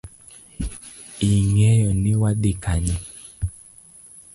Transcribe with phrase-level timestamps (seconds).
[1.29, 2.95] Ing’eyoni wadhi Kanye?